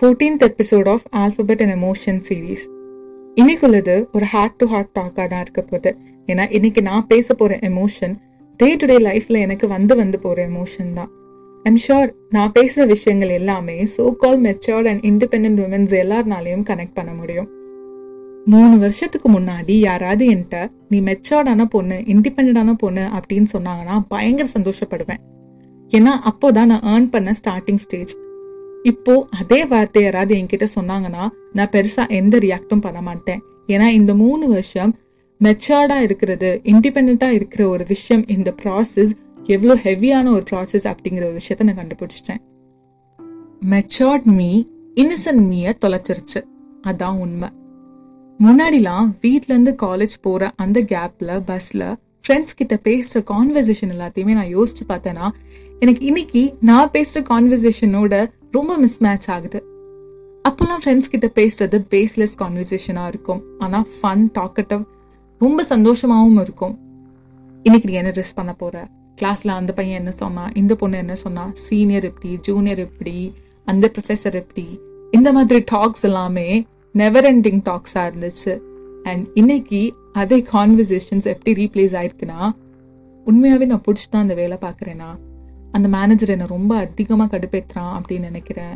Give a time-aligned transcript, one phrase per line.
[0.00, 2.64] Fourteenth episode of alphabet and emotion series
[3.34, 5.96] இன்னைக்குள்ளது ஒரு heart to heart டாக்காக தான் இருக்க போகுது.
[6.26, 8.14] ஏன்னா இன்னைக்கு நான் பேச போகிற எமோஷன்
[8.56, 11.10] டே டு டே லைஃப்பில் எனக்கு வந்து வந்து போகிற எமோஷன் தான்.
[11.62, 17.12] ஐம் ஷோர் நான் பேசுகிற விஷயங்கள் எல்லாமே so called matured and independent womens எல்லாருனாலையும் connect பண்ண
[17.12, 17.48] முடியும்.
[18.44, 25.22] மூணு வருஷத்துக்கு முன்னாடி யாராவது என்கிட்ட நீ மெச்சோர்டான பொண்ணு இண்டிபெண்டான பொண்ணு அப்படின்னு சொன்னாங்கன்னா பயங்கர சந்தோஷப்படுவேன்.
[25.88, 28.16] ஏன்னா அப்போதான் நான் ஏர்ன் பண்ண ஸ்டார்டிங் ஸ்டேஜ்
[28.90, 33.40] இப்போ அதே வார்த்தை யாராவது என்கிட்ட சொன்னாங்கன்னா நான் பெருசா எந்த ரியாக்டும் பண்ண மாட்டேன்.
[33.66, 34.92] ஏன்னா இந்த மூணு வருஷம்
[35.40, 39.12] மெச்சோர்டா இருக்கிறது இண்டிபெண்டா இருக்கிற ஒரு விஷயம் இந்த ப்ராசஸ்
[39.44, 42.40] எவ்வளோ ஹெவியான ஒரு ப்ராசஸ் அப்படிங்கிற ஒரு விஷயத்த நான் கண்டுபிடிச்சிட்டேன்.
[43.70, 44.50] மெச்சோர்ட் மீ
[44.94, 46.42] இன்னசென்ட் மீய தொலைச்சிருச்சு.
[46.82, 47.48] அதான் உண்மை.
[48.40, 51.88] முன்னாடிலாம் வீட்டிலேருந்து காலேஜ் போகிற அந்த கேப்பில் பஸ்ஸில்
[52.26, 55.30] ஃப்ரெண்ட்ஸ் கிட்ட பேசுற கான்வர்சேஷன் எல்லாத்தையுமே நான் யோசிச்சு பார்த்தேன்னா
[55.78, 59.64] எனக்கு இன்னைக்கு நான் பேசுற கான்வர்சேஷனோட ரொம்ப மிஸ் மேட்ச் ஆகுது.
[60.48, 63.42] அப்போல்லாம் ஃப்ரெண்ட்ஸ் கிட்ட பேசுறது பேஸ்லெஸ் கான்வர்சேஷனாக இருக்கும்.
[63.58, 64.84] ஆனா ஃபன் டாக்கட்டிவ்
[65.38, 66.78] ரொம்ப சந்தோஷமாவும் இருக்கும்.
[67.62, 68.88] இன்னைக்கு நீ என்ன ட்ரெஸ் பண்ண போற?
[69.22, 73.32] கிளாஸ்ல அந்த பையன் என்ன சொன்னா இந்த பொண்ணு என்ன சொன்னா சீனியர் எப்படி ஜூனியர் எப்படி
[73.64, 78.58] அந்த ப்ரொஃபஸர் எப்படி இந்த மாதிரி டாக்ஸ் எல்லாமே நெவர் எண்டிங் டாக்ஸாக இருந்துச்சு.
[79.10, 79.80] அண்ட் இன்னைக்கு
[80.12, 82.40] அதே கான்வர்சேஷன்ஸ் எப்படி ரீப்ளேஸ் ஆயிருக்குன்னா
[83.26, 85.10] உண்மையாகவே நான் பிடிச்சி தான் அந்த வேலை பார்க்குறேன்னா
[85.72, 88.74] அந்த மேனேஜர் என்னை ரொம்ப அதிகமாக கடுப்பேற்றுறான் அப்படின்னு நினைக்கிறேன்.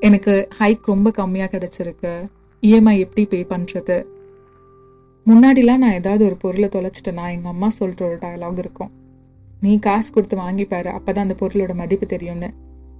[0.00, 2.12] எனக்கு ஹைக் ரொம்ப கம்மியாக கிடச்சிருக்கு.
[2.62, 3.96] இஎம்ஐ எப்படி பே பண்ணுறது
[5.26, 8.92] முன்னாடிலாம் நான் ஏதாவது ஒரு பொருளை தொலைச்சிட்டேன்னா எங்கள் அம்மா சொல்கிற ஒரு டயலாக் இருக்கும்.
[9.60, 12.50] நீ காசு கொடுத்து வாங்கிப்பாரு அப்பதான் அந்த பொருளோட மதிப்பு தெரியும்னு.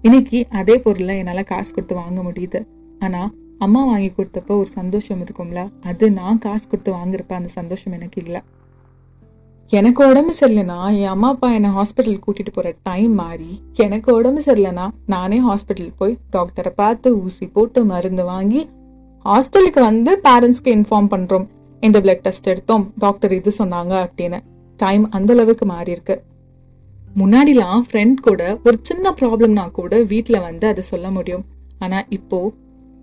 [0.03, 2.61] இன்னைக்கு அதே பொருளை என்னால் காசு கொடுத்து வாங்க முடியுது.
[2.99, 3.31] ஆனால்
[3.65, 5.61] அம்மா வாங்கி கொடுத்தப்போ ஒரு சந்தோஷம் இருக்கும்ல?
[5.91, 8.41] அது நான் காசு கொடுத்து வாங்குறப்ப அந்த சந்தோஷம் எனக்கு இல்லை.
[9.71, 13.51] எனக்கு உடம்பு சரியில்லைனா என் அம்மா அப்பா என்னை ஹாஸ்பிட்டல் கூட்டிகிட்டு போகிற டைம் மாறி
[13.85, 18.63] எனக்கு உடம்பு சரியில்லைனா நானே ஹாஸ்பிட்டல் போய் டாக்டரை பார்த்து ஊசி போட்டு மருந்து வாங்கி
[19.25, 21.47] ஹாஸ்டலுக்கு வந்து பேரண்ட்ஸ்க்கு இன்ஃபார்ம் பண்ணுறோம்
[21.83, 22.85] இந்த பிளட் டெஸ்ட் எடுத்தோம்.
[23.05, 24.39] டாக்டர் இது சொன்னாங்க அப்படின்னு.
[24.81, 26.17] டைம் அந்த அளவுக்கு மாறி இருக்கு.
[27.21, 31.45] முன்னாடிலாம் ஃப்ரெண்ட் கூட ஒரு சின்ன ப்ராப்ளம்னா கூட வீட்டில் வந்து அதை சொல்ல முடியும்.
[31.85, 32.53] ஆனால் இப்போது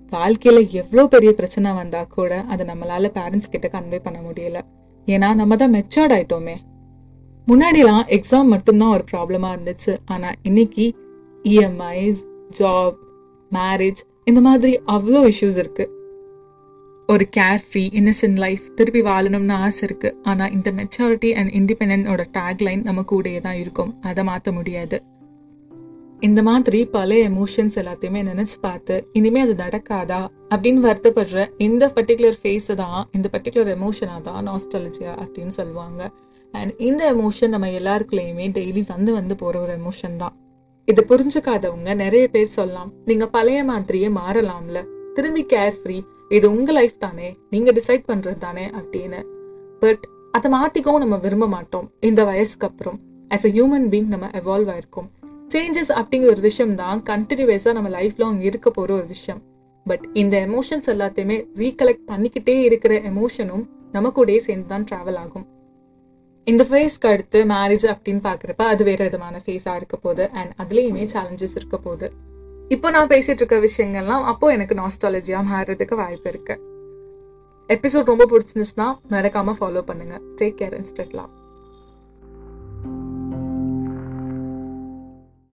[0.09, 4.59] வாழ்க்கையில் எவ்வளோ பெரிய பிரச்சனை வந்தால் கூட அதை நம்மளால் பேரண்ட்ஸ் கிட்ட கன்வே பண்ண முடியல.
[5.07, 6.55] ஏன்னா நம்ம தான் மெச்சோர்ட் ஆயிட்டோமே.
[7.47, 9.97] முன்னாடிலாம் எக்ஸாம் மட்டும்தான் ஒரு ப்ராப்ளமாக இருந்துச்சு.
[10.05, 10.95] ஆனால் இன்னைக்கு
[11.45, 12.21] இஎம்ஐஸ்
[12.59, 12.97] ஜாப்
[13.53, 15.85] மேரேஜ் இந்த மாதிரி அவ்வளோ இஷ்யூஸ் இருக்கு.
[17.09, 20.09] ஒரு கேர் ஃப்ரீ இன்னசென்ட் லைஃப் திருப்பி வாழணும்னு ஆசை இருக்கு.
[20.23, 24.01] ஆனால் இந்த மெச்சாரிட்டி அண்ட் இண்டிபெண்டோட டேக்லைன் நம்ம கூடயே தான் இருக்கும்.
[24.01, 24.99] அதை மாற்ற முடியாது.
[26.21, 30.27] இந்த மாதிரி பல எமோஷன்ஸ் எல்லாத்தையுமே நினைச்சு பார்த்து இனிமே அது நடக்காதா?
[30.55, 36.11] அப்படின்னு வருத்தப்படுற இந்த பர்டிகுலர் ஃபேஸை தான் இந்த பர்டிகுலர் எமோஷனா தான் நாஸ்டாலஜியா அப்படின்னு சொல்லுவாங்க.
[36.51, 40.35] அண்ட் இந்த எமோஷன் நம்ம எல்லாருக்குள்ளேயுமே டெய்லி வந்து வந்து போற ஒரு எமோஷன் தான்.
[40.85, 44.81] இதை புரிஞ்சுக்காதவங்க நிறைய பேர் சொல்லலாம் நீங்க பழைய மாதிரியே மாறலாம்ல.
[45.13, 49.21] திரும்பி கேர் ஃப்ரீ இது உங்க லைஃப் தானே நீங்க டிசைட் பண்றது தானே அப்படின்னு.
[49.79, 52.99] பட் அதை மாத்திக்கவும் நம்ம விரும்ப மாட்டோம் இந்த வயசுக்கு அப்புறம்.
[53.29, 55.09] ஆஸ் அ ஹியூமன் பீங் நம்ம எவால்வ் ஆயிருக்கோம்.
[55.53, 59.41] சேஞ்சஸ் அப்படிங்கிற ஒரு விஷயம் தான் கண்டினியூஸா நம்ம லைஃப் லாங் இருக்க போகிற ஒரு விஷயம்.
[59.85, 65.45] பட் இந்த எமோஷன்ஸ் எல்லாத்தையுமே ரீகலெக்ட் பண்ணிக்கிட்டே இருக்கிற எமோஷனும் நம்ம கூடயே சேர்ந்து தான் ட்ராவல் ஆகும்.
[66.43, 71.55] இந்த ஃபேஸ்க்கு அடுத்து மேரேஜ் அப்படின்னு பார்க்குறப்ப அது வேற விதமான ஃபேஸாக இருக்க போகுது அண்ட் அதுலேயுமே சேலஞ்சஸ்
[71.55, 72.09] இருக்க போகுது.
[72.69, 76.57] இப்போ நான் பேசிட்டு இருக்க விஷயங்கள்லாம் அப்போ எனக்கு நாஸ்டாலஜியாக மாறுறதுக்கு வாய்ப்பு இருக்கு.
[77.69, 80.17] எபிசோட் ரொம்ப பிடிச்சிருந்துச்சுன்னா மறக்காம ஃபாலோ பண்ணுங்க.
[80.41, 81.38] Take care and spread love